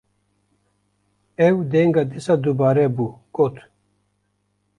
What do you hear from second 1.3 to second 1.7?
ew